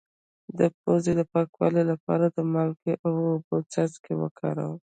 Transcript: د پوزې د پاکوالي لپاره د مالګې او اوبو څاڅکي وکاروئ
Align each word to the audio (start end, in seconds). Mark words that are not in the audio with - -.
د 0.57 0.59
پوزې 0.81 1.13
د 1.19 1.21
پاکوالي 1.31 1.83
لپاره 1.91 2.25
د 2.27 2.37
مالګې 2.53 2.93
او 3.05 3.13
اوبو 3.31 3.55
څاڅکي 3.71 4.13
وکاروئ 4.17 4.79